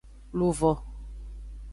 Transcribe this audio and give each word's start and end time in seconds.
Luvo. 0.39 0.71